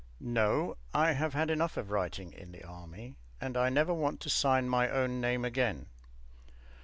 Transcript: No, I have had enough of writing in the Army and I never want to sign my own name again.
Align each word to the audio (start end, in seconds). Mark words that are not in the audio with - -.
No, 0.19 0.77
I 0.95 1.11
have 1.11 1.35
had 1.35 1.51
enough 1.51 1.77
of 1.77 1.91
writing 1.91 2.33
in 2.33 2.51
the 2.51 2.63
Army 2.65 3.13
and 3.39 3.55
I 3.55 3.69
never 3.69 3.93
want 3.93 4.19
to 4.21 4.31
sign 4.31 4.67
my 4.67 4.89
own 4.89 5.21
name 5.21 5.45
again. 5.45 5.85